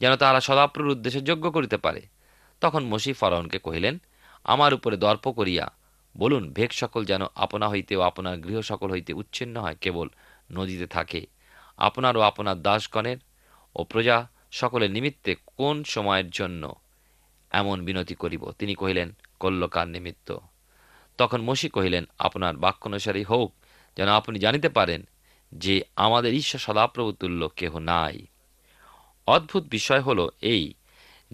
[0.00, 2.02] যেন তাহারা সদাপ্রভুর উদ্দেশ্যে যোগ্য করিতে পারে।
[2.60, 3.98] তখন মসি ফরাউনকে কহিলেন,
[4.44, 5.72] আমার উপরে দর্প করিয়া
[6.16, 10.08] বলুন ভেগ সকল যেন আপনা হইতে ও আপনার গৃহ সকল হইতে উচ্ছিন্ন হয়, কেবল
[10.52, 11.26] নদীতে থাকে।
[11.76, 13.16] আপনার ও আপনার দাসগণের
[13.76, 16.74] ও প্রজা সকলের নিমিত্তে কোন সময়ের জন্য
[17.50, 18.50] এমন বিনতি করিব?
[18.50, 20.36] তিনি কহিলেন, কল্যকার নিমিত্ত।
[21.18, 23.54] তখন মসি কহিলেন, আপনার বাক্যানুসারী হোক,
[23.96, 25.02] যেন আপনি জানিতে পারেন
[25.52, 28.26] যে আমাদের ঈশ্বর সদাপ্রভু তুল্য কেহ নাই।
[29.26, 30.74] অদ্ভুত বিষয় হলো এই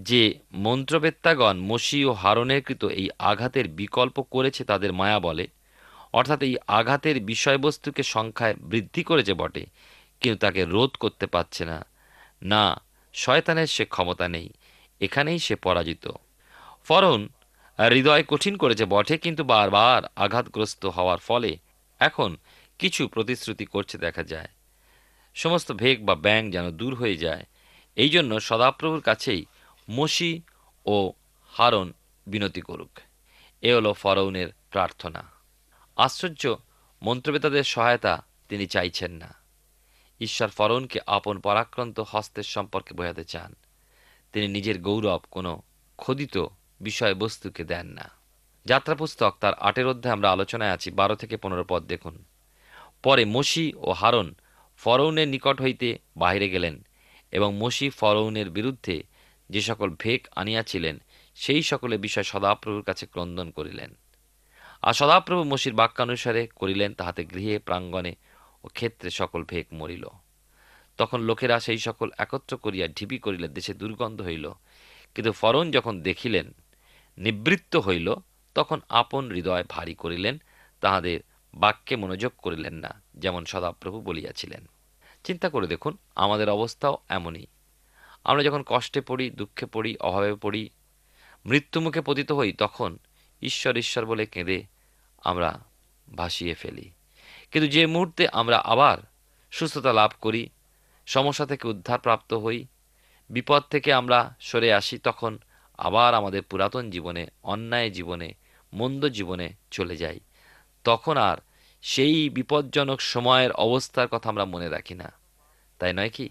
[0.09, 0.23] যে
[0.67, 5.47] মন্ত্রবেত্তাগণ মসি ও হারণের কৃত এই আঘাতের বিকল্প করেছে তাদের মায়া বলে,
[6.13, 9.65] অর্থাৎ এই আঘাতের বিষয়বস্তুকে সংখ্যায় বৃদ্ধি করেছে বটে,
[10.23, 11.79] কিন্তু তাকে রোধ করতে পারছে না।
[12.43, 12.65] না,
[13.15, 14.49] শয়তানের সে ক্ষমতা নেই,
[15.01, 16.05] এখানেই সে পরাজিত।
[16.89, 17.21] ফরন
[17.79, 21.53] হৃদয় কঠিন করেছে বটে, কিন্তু বারবার আঘাতগ্রস্ত হওয়ার ফলে
[22.01, 22.31] এখন
[22.81, 24.51] কিছু প্রতিশ্রুতি করছে দেখা যায়।
[25.37, 27.45] সমস্ত ভেগ বা ব্যাং যেন দূর হয়ে যায়।
[27.97, 29.43] এই জন্য সদাপ্রভুর কাছেই
[29.91, 30.43] মসি
[30.87, 31.13] ও
[31.49, 31.93] হারন
[32.27, 33.01] বিনতি করুক।
[33.63, 35.23] এ হলো ফরৌনের প্রার্থনা।
[35.97, 36.57] আশ্চর্য
[37.03, 39.35] মন্ত্রবেতাদের সহায়তা তিনি চাইছেন না।
[40.21, 43.55] ঈশ্বর ফরৌনকে আপন পরাক্রান্ত হস্তের সম্পর্কে বোঝাতে চান।
[44.33, 45.63] তিনি নিজের গৌরব কোনো
[45.99, 46.39] খোদিত
[46.81, 48.11] বিষয়বস্তুকে দেন না।
[48.67, 52.25] যাত্রা পুস্তক তার আটের অধ্যায়ে আমরা আলোচনায় আছি, বারো থেকে পনেরো পদ দেখুন।
[53.03, 54.35] পরে মসি ও হারন
[54.77, 56.83] ফরৌনের নিকট হইতে বাহিরে গেলেন
[57.31, 59.03] এবং মসি ফরৌনের বিরুদ্ধে
[59.51, 60.99] যে সকল ভেক আনিয়াছিলেন,
[61.35, 63.95] সেই সকলে বিষয় সদাপ্রভুর কাছে ক্রন্দন করিলেন।
[64.83, 68.15] আর সদাপ্রভু মসির বাক্যানুসারে করিলেন, তাহাতে গৃহে, প্রাঙ্গণে
[68.65, 70.05] ও ক্ষেত্রে সকল ভেক মরিল।
[70.97, 74.53] তখন লোকেরা সেই সকল একত্র করিয়া ঢিপি করিলে দেশে দুর্গন্ধ হইল।
[75.15, 76.55] কিন্তু ফরন যখন দেখিলেন,
[77.19, 78.15] নিবৃত্ত হইল,
[78.55, 80.39] তখন আপন হৃদয় ভারী করিলেন,
[80.81, 81.21] তাহাদের
[81.55, 84.69] বাক্যে মনোযোগ করিলেন না, যেমন সদাপ্রভু বলিয়াছিলেন।
[85.25, 87.47] চিন্তা করে দেখুন, আমাদের অবস্থাও এমনই।
[88.25, 90.71] আমরা যখন কষ্টে পড়ি, দুঃখে পড়ি, অভাবে পড়ি,
[91.47, 92.99] মৃত্যুমুখে পতিত হই, তখন
[93.43, 94.63] ঈশ্বর ঈশ্বর বলে কেঁদে
[95.25, 95.61] আমরা
[96.17, 96.91] ভাসিয়ে ফেলি।
[97.51, 98.99] কিন্তু যে মুহূর্তে আমরা আবার
[99.51, 100.49] সুস্থতা লাভ করি,
[101.07, 102.67] সমস্যা থেকে উদ্ধার প্রাপ্ত হই,
[103.31, 105.39] বিপদ থেকে আমরা সরে আসি, তখন
[105.79, 108.35] আবার আমাদের পুরাতন জীবনে, অন্যায় জীবনে,
[108.73, 110.21] মন্দ জীবনে চলে যাই।
[110.85, 111.37] তখন আর
[111.83, 115.13] সেই বিপজ্জনক সময়ের অবস্থার কথা আমরা মনে রাখি না।
[115.79, 116.29] তাই নয় কি?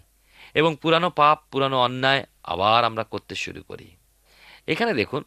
[0.53, 3.95] এবং পুরানো পাপ, পুরানো অন্যায় আবার আমরা করতে শুরু করি।
[4.67, 5.23] এখানে দেখুন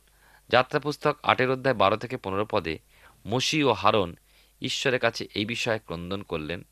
[0.49, 2.79] যাত্রা পুস্তক আটের অধ্যায় বারো থেকে পনেরো পদে
[3.27, 4.17] মসি ও হারন
[4.63, 6.65] ঈশ্বরের কাছে এই বিষয়ে ক্রন্দন করলেন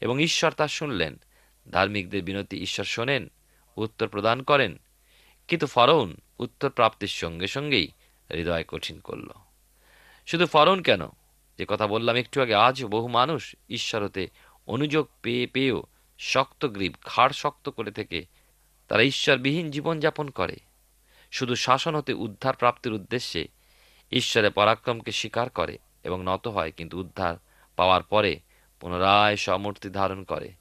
[0.00, 1.16] এবং ঈশ্বর তা শুনলেন।
[1.70, 3.30] ধার্মিকদের বিনতি ঈশ্বর শোনেন,
[3.76, 4.78] উত্তর প্রদান করেন।
[5.48, 7.88] কিন্তু ফরৌন উত্তর প্রাপ্তির সঙ্গে সঙ্গেই
[8.30, 9.28] হৃদয় কঠিন করল।
[10.26, 11.08] শুধু ফরৌন কেন?
[11.58, 14.28] যে কথা বললাম একটু আগে, আজও বহু মানুষ ঈশ্বর হতে
[14.66, 15.82] অনুযোগ পেয়ে, পেয়েও
[16.18, 18.26] শক্ত গ্রীব, ঘাড় শক্ত করে থেকে
[18.88, 20.56] তারা ঈশ্বরবিহীন জীবনযাপন করে।
[21.30, 23.48] শুধু শাসন হতে উদ্ধার প্রাপ্তির উদ্দেশ্যে
[24.12, 27.36] ঈশ্বরের পরাক্রমকে স্বীকার করে এবং নত হয়, কিন্তু উদ্ধার
[27.76, 28.40] পাওয়ার পরে
[28.80, 30.52] পুনরায় সমূর্তি ধারণ করে।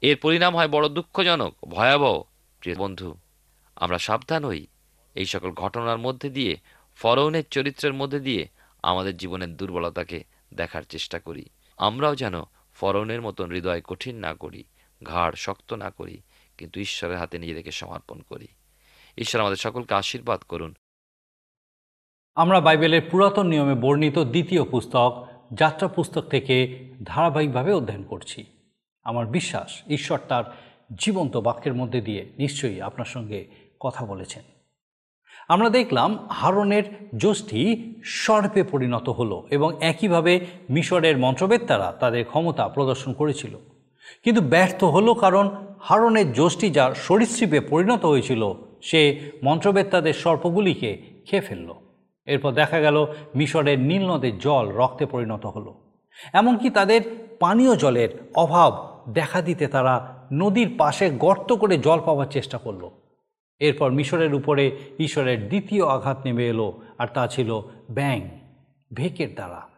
[0.00, 2.22] এর পরিণাম হয় বড় দুঃখজনক, ভয়াবহ।
[2.60, 3.16] প্রিয় বন্ধু,
[3.76, 4.66] আমরা সাবধান হই।
[5.14, 6.56] এই সকল ঘটনার মধ্যে দিয়ে,
[6.96, 8.48] ফরৌনের চরিত্রের মধ্যে দিয়ে
[8.82, 11.44] আমাদের জীবনের দুর্বলতাকে দেখার চেষ্টা করি।
[11.76, 12.34] আমরাও যেন
[12.74, 14.64] ফরৌনের মতন হৃদয় কঠিন না করি।
[15.02, 16.18] ঘাড় শক্ত না করি,
[16.58, 18.48] কিন্তু ঈশ্বরের হাতে নিজেদেরকে সমর্পণ করি।
[19.18, 20.74] ঈশ্বর আমাদের সকলকে আশীর্বাদ করুন।
[22.34, 28.44] আমরা বাইবেলের পুরাতন নিয়মে বর্ণিত দ্বিতীয় পুস্তক যাত্রা পুস্তক থেকে ধারাবাহিকভাবে অধ্যয়ন করছি।
[29.02, 30.44] আমার বিশ্বাস, ঈশ্বর তার
[30.98, 33.48] জীবন্ত বাক্যের মধ্যে দিয়ে নিশ্চয়ই আপনার সঙ্গে
[33.80, 34.42] কথা বলেছেন।
[35.48, 43.58] আমরা দেখলাম হারনের যষ্টি সর্পে পরিণত হলো এবং একইভাবে মিশরের মন্ত্রবেত্তারা তাদের ক্ষমতা প্রদর্শন করেছিল।
[44.24, 51.74] কিন্তু ব্যর্থ হলো কারণ হারনের যষ্টি যার সরীসৃপে পরিণত হয়েছিল, সে মন্ত্রবেত্তাদের সর্পগুলিকে খেয়ে ফেলল।
[52.26, 55.96] এরপর দেখা গেল মিশরের নীল নদের জল রক্তে পরিণত হলো।
[56.32, 57.00] এমনকি তাদের
[57.40, 62.88] পানীয় জলের অভাব দেখা দিতে তারা নদীর পাশে গর্ত করে জল পাওয়ার চেষ্টা করল।
[63.58, 68.20] এরপর মিশরের উপরে ঈশ্বরের দ্বিতীয় আঘাত নেমে এলো, আর তা ছিল ব্যাং
[68.94, 69.68] ভেকের দ্বারা।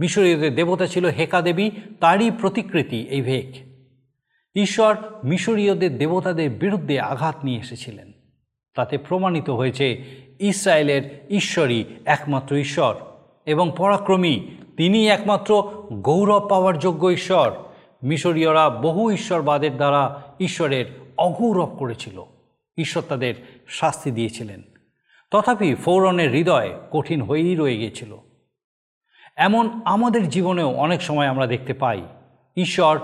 [0.00, 1.70] মিশরীয়দের দেবতা ছিল হেকা দেবী,
[2.00, 3.67] তারই প্রতিকৃতি এই ভেক।
[4.58, 8.12] ঈশ্বর মিশরীয়দের দেবতাদের বিরুদ্ধে আঘাত নিয়ে এসেছিলেন।
[8.74, 10.04] তাতে প্রমাণিত হয়েছে
[10.40, 12.94] ইসরায়েলের ঈশ্বরই একমাত্র ঈশ্বর
[13.46, 17.52] এবং পরাক্রমী তিনি একমাত্র গৌরব পাওয়ার যোগ্য ঈশ্বর।
[18.02, 20.84] মিশরীয়রা বহু ঈশ্বরবাদের দ্বারা ঈশ্বরের
[21.18, 22.24] অগৌরব করেছিল।
[22.78, 23.34] ঈশ্বর তাদের
[23.68, 24.62] শাস্তি দিয়েছিলেন।
[25.30, 28.16] তথাপি ফৌরনের হৃদয় কঠিন হয়েই রয়ে গিয়েছিল।
[29.36, 32.02] এমন আমাদের জীবনেও অনেক সময় আমরা দেখতে পাই,
[32.56, 33.00] ঈশ্বর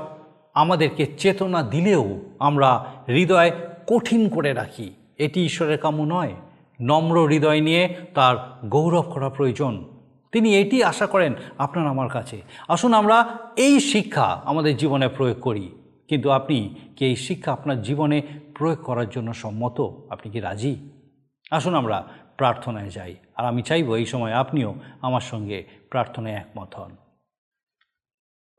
[0.54, 3.50] আমাদেরকে চেতনা দিলেও আমরা হৃদয়
[3.86, 6.32] কঠিন করে রাখি। এটি ঈশ্বরের কাম্য নয়।
[6.80, 9.84] নম্র হৃদয় নিয়ে তার গৌরব করা প্রয়োজন।
[10.32, 15.70] তিনি এটি আশা করেন আপনার আমার কাছে। আসুন আমরা এই শিক্ষা আমাদের জীবনে প্রয়োগ করি।
[16.08, 18.22] কিন্তু আপনি কি এই শিক্ষা আপনার জীবনে
[18.54, 19.80] প্রয়োগ করার জন্য সম্মত?
[20.10, 20.76] আপনি কি রাজি?
[21.50, 22.04] আসুন আমরা
[22.36, 26.90] প্রার্থনায় যাই। আর আমি চাইব এই সময় আপনিও আমার সঙ্গে প্রার্থনায় একমত হন।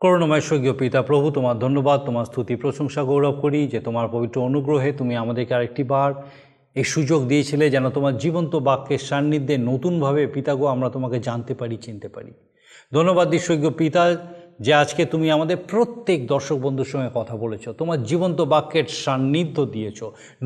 [0.06, 4.90] করুণময় স্বর্গীয় পিতা প্রভু, তোমার ধন্যবাদ, তোমার স্তুতি, প্রশংসা, গৌরব করি যে তোমার পবিত্র অনুগ্রহে
[4.92, 6.12] তুমি আমাদেরকে আরেকটি বার
[6.76, 12.08] এই সুযোগ দিয়েছিলে যেন তোমার জীবন্ত বাক্যের সান্নিধ্যে নতুনভাবে পিতাগো আমরা তোমাকে জানতে পারি, চিনতে
[12.10, 12.32] পারি।
[12.94, 14.04] ধন্যবাদ ঈশ্বর্গীয় পিতা
[14.60, 20.00] যে আজকে তুমি আমাদের প্রত্যেক দর্শক বন্ধুর সঙ্গে কথা বলেছ, তোমার জীবন্ত বাক্যের সান্নিধ্য দিয়েছ,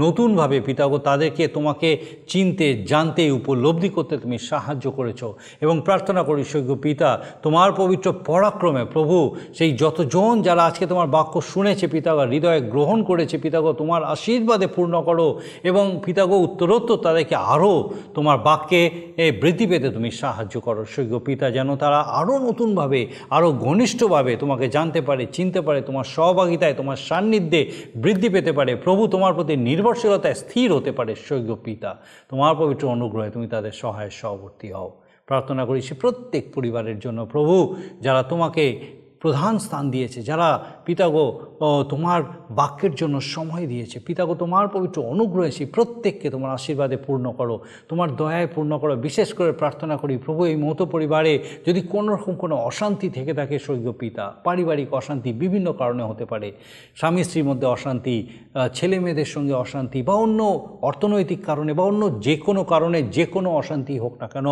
[0.04, 1.90] নতুনভাবে পিতাগো তাদেরকে তোমাকে
[2.32, 5.22] চিনতে, জানতে, উপলব্ধি করতে তুমি সাহায্য করেছ
[5.64, 7.10] এবং প্রার্থনা করি সৈক্য পিতা,
[7.46, 9.18] তোমার পবিত্র পরাক্রমে প্রভু,
[9.58, 14.96] সেই যতজন যারা আজকে তোমার বাক্য শুনেছে পিতাগো, হৃদয়ে গ্রহণ করেছে পিতাগো, তোমার আশীর্বাদে পূর্ণ
[15.08, 15.28] করো
[15.70, 17.74] এবং পিতাগো উত্তরোত্তর তাদেরকে আরও
[18.18, 18.82] তোমার বাক্যে
[19.42, 23.02] বৃদ্ধি পেতে তুমি সাহায্য করো। সৈক্য পিতা, যেন তারা আরও নতুনভাবে
[23.38, 23.50] আরও
[24.00, 29.34] ঘনিষ্ঠভাবে তোমাকে জানতে পারে, চিনতে পারে, তোমার সহভাগিতায়, তোমার সান্নিধ্যে বৃদ্ধি পেতে পারে। প্রভু তোমার
[29.34, 34.92] প্রতি নির্ভরশীলতায় স্থির হতে পারে সৈক্য পিতা। তোমার পবিত্র অনুগ্রহে তুমি তাদের সহায় সহবর্তী হও।
[35.28, 38.80] প্রার্থনা করি সে প্রত্যেক পরিবারের জন্য, প্রভু, যারা তোমাকে
[39.22, 40.48] প্রধান স্থান দিয়েছে, যারা
[40.86, 41.26] পিতাগো
[41.92, 42.20] তোমার
[42.60, 47.56] বাক্যের জন্য সময় দিয়েছে। পিতাগো, তোমার পবিত্র অনুগ্রহে সেই প্রত্যেককে তোমার আশীর্বাদে পূর্ণ করো,
[47.90, 51.34] তোমার দয়ায় পূর্ণ করো। বিশেষ করে প্রার্থনা করি, প্রভু, এই মতো পরিবারে
[51.68, 56.48] যদি কোনো রকম কোনো অশান্তি থেকে থাকে স্বর্গীয় পিতা, পারিবারিক অশান্তি বিভিন্ন কারণে হতে পারে।
[57.00, 58.16] স্বামী, স্ত্রীর মধ্যে অশান্তি
[58.78, 60.40] ছেলে মেয়েদের সঙ্গে অশান্তি বা অন্য
[60.90, 64.48] অর্থনৈতিক কারণে বা অন্য যে কোনো কারণে যে কোনো অশান্তি হোক না কেন,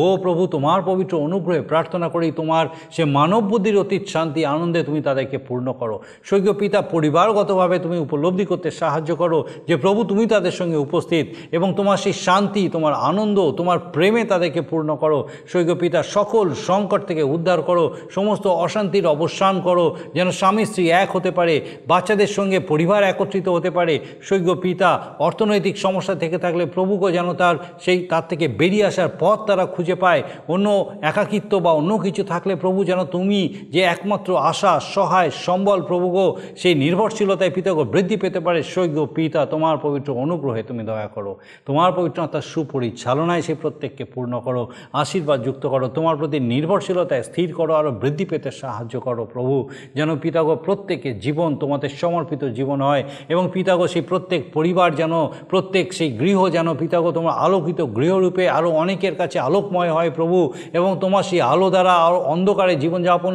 [0.00, 5.00] ও প্রভু, তোমার পবিত্র অনুগ্রহে প্রার্থনা করি, তোমার সে মানব বুদ্ধির অতীত শান্তি, আনন্দে তুমি
[5.08, 5.96] তাদেরকে পূর্ণ করো।
[6.28, 11.24] স্বর্গীয় পিতা পরিবারগতভাবে তুমি উপলব্ধি করতে সাহায্য করো যে প্রভু তুমি তাদের সঙ্গে উপস্থিত
[11.56, 15.18] এবং তোমার সেই শান্তি, তোমার আনন্দ, তোমার প্রেমে তাদেরকে পূর্ণ করো।
[15.50, 17.84] স্বর্গীয় পিতা সকল সংকট থেকে উদ্ধার করো,
[18.16, 21.54] সমস্ত অশান্তির অবসান করো, যেন স্বামী স্ত্রী এক হতে পারে,
[21.90, 23.94] বাচ্চাদের সঙ্গে পরিবার একত্রিত হতে পারে।
[24.26, 24.88] স্বর্গীয় পিতা
[25.26, 29.96] অর্থনৈতিক সমস্যা থেকে থাকলে প্রভুকে যেন তার সেই, তার থেকে বেরিয়ে আসার পথ তারা খুঁজে
[30.04, 30.22] পায়।
[30.54, 30.66] অন্য
[31.10, 33.40] একাকিত্ব বা অন্য কিছু থাকলে প্রভু যেন তুমি
[33.74, 36.24] যে একমাত্র আশা, সহায়, সম্বল প্রভুগো,
[36.56, 41.32] সেই নির্ভরশীলতায় পিতাগো বৃদ্ধি পেতে পারে। স্বর্গীয় পিতা, তোমার পবিত্র অনুগ্রহে তুমি দয়া করো।
[41.66, 47.48] তোমার পবিত্র পবিত্রতার সুপরিচালনায় সেই প্রত্যেককে পূর্ণ করো, আশীর্বাদ যুক্ত করো। তোমার প্রতি নির্ভরশীলতায় স্থির
[47.54, 49.54] করো আরও বৃদ্ধি পেতে সাহায্য করো প্রভু।
[49.94, 55.12] যেন পিতাগো প্রত্যেকের জীবন তোমাদের সমর্পিত জীবন হয় এবং পিতাগো সেই প্রত্যেক পরিবার যেন,
[55.48, 60.38] প্রত্যেক সেই গৃহ যেন পিতাগো তোমার আলোকিত গৃহরূপে আরও অনেকের কাছে আলোকময় হয় প্রভু
[60.72, 63.34] এবং তোমার সেই আলো দ্বারা আরও অন্ধকারে জীবনযাপন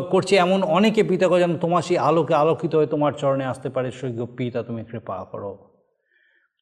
[0.00, 4.26] করছে, এমন অনেকে পিতাকে যেন তোমার সেই আলোকে আলোকিত হয়ে তোমার চরণে আসতে পারে সৈক্য
[4.36, 5.75] পিতা, তুমি কৃপা করো।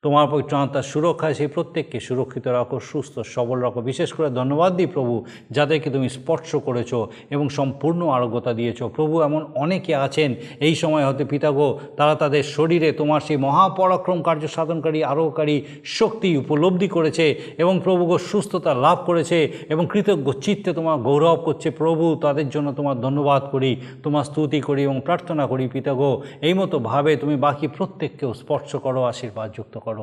[0.04, 5.14] তোমার পবিত্রতার সুরক্ষায় সেই প্রত্যেককে সুরক্ষিত রাখো, সুস্থ, সবল রাখো। বিশেষ করে ধন্যবাদ দিই প্রভু,
[5.56, 6.92] যাদেরকে তুমি স্পর্শ করেছ
[7.34, 10.30] এবং সম্পূর্ণ আরোগ্যতা দিয়েছ। প্রভু, এমন অনেকে আছেন,
[10.66, 15.56] এই সময় হতে পিতাগো তারা তাদের শরীরে তোমার সেই মহাপরাক্রম কার্য সাধনকারী, আরোগ্যকারী
[15.98, 17.26] শক্তি উপলব্ধি করেছে
[17.62, 19.38] এবং প্রভুগো সুস্থতা লাভ করেছে
[19.72, 23.70] এবং কৃতজ্ঞ চিত্তে তোমার গৌরব করছে। প্রভু, তাদের জন্য তোমার ধন্যবাদ করি,
[24.02, 26.10] তোমার স্তুতি করি এবং প্রার্থনা করি পিতাগো
[26.48, 29.93] এই মতো ভাবে তুমি বাকি প্রত্যেককেও স্পর্শ করো আশীর্বাদ যুক্ত করো।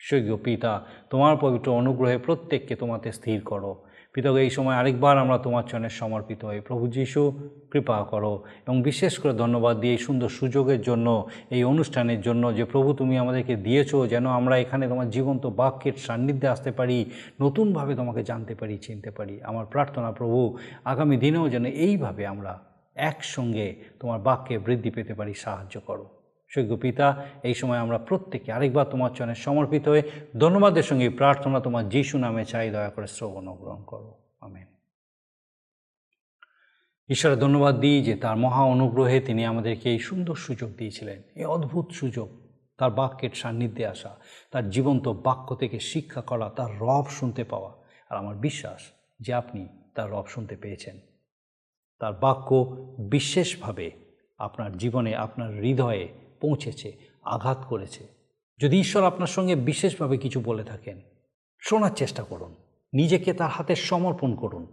[0.00, 5.64] স্বর্গীয় পিতা, তোমার পবিত্র অনুগ্রহে প্রত্যেককে তোমাতে স্থির করো। পিতাগো এই সময় আরেকবার আমরা তোমার
[5.64, 7.32] চরণে সমর্পিত হই। প্রভু যিশু,
[7.70, 12.64] কৃপা করো এবং বিশেষ করে ধন্যবাদ দিয়ে এই সুন্দর সুযোগের জন্য, এই অনুষ্ঠানের জন্য যে
[12.64, 18.22] প্রভু তুমি আমাদেরকে দিয়েছ, যেন আমরা এখানে তোমার জীবন্ত বাক্যের সান্নিধ্যে আসতে পারি, নতুনভাবে তোমাকে
[18.22, 22.58] জানতে পারি, চিনতে পারি। আমার প্রার্থনা প্রভু, আগামী দিনেও যেন এইভাবে আমরা
[22.96, 26.17] একসঙ্গে তোমার বাক্যে বৃদ্ধি পেতে পারি, সাহায্য করো।
[26.48, 30.02] সৈক্য পিতা এই সময় আমরা প্রত্যেকে আরেকবার তোমার চরণে সমর্পিত হয়ে
[30.38, 34.66] ধন্যবাদের সঙ্গে প্রার্থনা তোমার যিশু নামে চাই, দয়া করে শ্রবণ গ্রহণ করো। আমেন।
[37.08, 41.90] ঈশ্বরের ধন্যবাদ দিই যে তার মহা অনুগ্রহে তিনি আমাদেরকে এই সুন্দর সুযোগ দিয়েছিলেন, এই অদ্ভুত
[41.90, 42.40] সুযোগ,
[42.78, 44.16] তার বাক্যের সান্নিধ্যে আসা,
[44.50, 47.72] তার জীবন্ত বাক্য থেকে শিক্ষা করা, তার রব শুনতে পাওয়া।
[48.10, 48.80] আর আমার বিশ্বাস
[49.20, 51.00] যে আপনি তার রব শুনতে পেয়েছেন।
[51.98, 52.54] তার বাক্য
[52.98, 53.90] বিশেষভাবে
[54.38, 58.06] আপনার জীবনে, আপনার হৃদয়ে পৌঁছেছে, আঘাত করেছে।
[58.58, 61.00] যদি ঈশ্বর আপনার সঙ্গে বিশেষভাবে কিছু বলে থাকেন,
[61.60, 62.54] শোনার চেষ্টা করুন।
[62.92, 64.66] নিজেকে তার হাতে সমর্পণ করুন।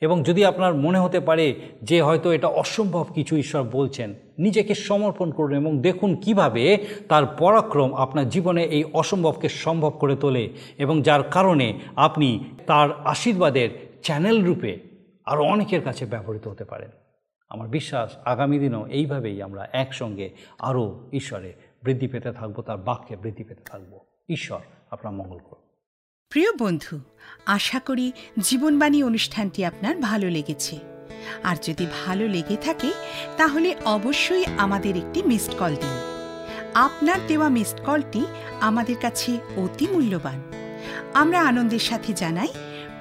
[0.00, 5.30] এবং যদি আপনার মনে হতে পারে যে হয়তো এটা অসম্ভব কিছু ঈশ্বর বলছেন, নিজেকে সমর্পণ
[5.30, 11.22] করুন এবং দেখুন কীভাবে তার পরাক্রম আপনার জীবনে এই অসম্ভবকে সম্ভব করে তোলে এবং যার
[11.22, 13.68] কারণে আপনি তার আশীর্বাদের
[14.02, 14.78] চ্যানেল রূপে
[15.24, 16.90] আরও অনেকের কাছে ব্যবহৃত হতে পারেন।
[17.48, 23.44] আমার বিশ্বাস আগামী দিনও এইভাবেই আমরা একসঙ্গে আরও ঈশ্বরে বৃদ্ধি পেতে থাকব, তার বাক্যে বৃদ্ধি
[23.44, 25.68] পেতে থাকব। ঈশ্বর আপনার মঙ্গল করুন।
[26.28, 27.00] প্রিয় বন্ধু,
[27.46, 30.78] আশা করি জীবনবাণী অনুষ্ঠানটি আপনার ভালো লেগেছে।
[31.42, 32.92] আর যদি ভালো লেগে থাকে,
[33.36, 35.98] তাহলে অবশ্যই আমাদের একটি মিসড কল দিন।
[36.74, 38.26] আপনার দেওয়া মিসড কলটি
[38.60, 40.42] আমাদের কাছে অতি মূল্যবান।
[41.14, 42.48] আমরা আনন্দের সাথে জানাই,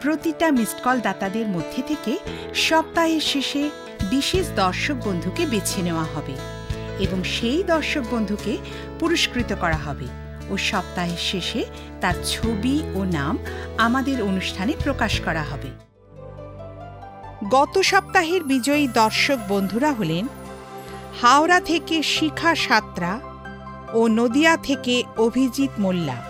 [0.02, 2.18] প্রতিটা মিসড কল দাতাদের মধ্যে থেকে
[2.54, 3.70] সপ্তাহের শেষে
[4.04, 6.34] বিশেষ দর্শক বন্ধুকে বেছে নেওয়া হবে
[7.00, 8.58] এবং সেই দর্শক বন্ধুকে
[9.00, 10.08] পুরস্কৃত করা হবে
[10.50, 11.66] ও সপ্তাহের শেষে
[12.02, 13.38] তার ছবি ও নাম
[13.78, 15.68] আমাদের অনুষ্ঠানে প্রকাশ করা হবে।
[17.50, 20.28] গত সপ্তাহের বিজয়ী দর্শক বন্ধুরা হলেন
[21.22, 23.20] হাওড়া থেকে শিখা সাত্রা
[23.94, 26.24] ও নদিয়া থেকে অভিজিৎ মোল্লা।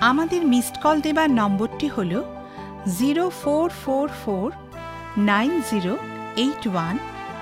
[0.00, 2.22] আমাদের মিসড কল দেবার নম্বরটি হল
[2.98, 4.52] zero four four four
[5.18, 5.96] nine zero
[6.36, 6.94] eight one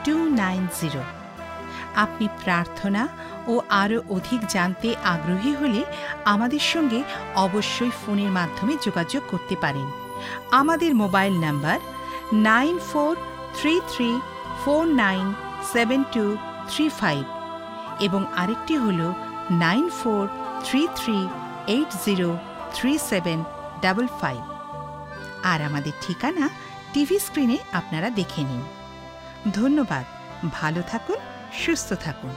[0.05, 1.03] two nine zero
[1.95, 3.03] আপনি প্রার্থনা
[3.49, 5.81] ও আরও অধিক জানতে আগ্রহী হলে
[6.25, 7.01] আমাদের সঙ্গে
[7.35, 9.87] অবশ্যই ফোনের মাধ্যমে যোগাযোগ করতে পারেন।
[10.51, 11.79] আমাদের mobile number
[12.33, 13.13] nine four
[13.59, 14.11] three three
[14.65, 15.35] four nine
[15.73, 16.25] seven two
[16.71, 17.23] three five
[18.01, 19.01] এবং আরেকটি হল
[19.51, 20.23] nine four
[20.65, 21.19] three three
[21.67, 22.29] eight zero
[22.75, 23.39] three seven
[23.81, 24.41] double five
[25.43, 26.45] আর আমাদের ঠিকানা
[26.93, 28.63] টিভি স্ক্রিনে আপনারা দেখে নিন।
[29.51, 30.05] ধন্যবাদ।
[30.53, 31.17] ভালো থাকুন
[31.53, 32.35] সুস্থ থাকুন।